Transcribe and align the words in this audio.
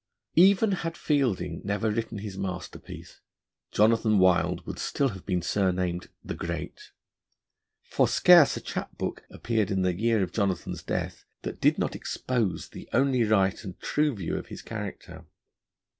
Even 0.33 0.71
had 0.71 0.97
Fielding 0.97 1.61
never 1.63 1.91
written 1.91 2.17
his 2.17 2.35
masterpiece, 2.35 3.21
Jonathan 3.71 4.17
Wild 4.17 4.65
would 4.65 4.79
still 4.79 5.09
have 5.09 5.27
been 5.27 5.43
surnamed 5.43 6.09
'The 6.25 6.33
Great.' 6.33 6.89
For 7.83 8.07
scarce 8.07 8.57
a 8.57 8.61
chap 8.61 8.97
book 8.97 9.21
appeared 9.29 9.69
in 9.69 9.83
the 9.83 9.93
year 9.93 10.23
of 10.23 10.33
Jonathan's 10.33 10.81
death 10.81 11.23
that 11.43 11.61
did 11.61 11.77
not 11.77 11.95
expose 11.95 12.69
the 12.69 12.89
only 12.93 13.23
right 13.25 13.63
and 13.63 13.79
true 13.79 14.15
view 14.15 14.37
of 14.37 14.47
his 14.47 14.63
character. 14.63 15.27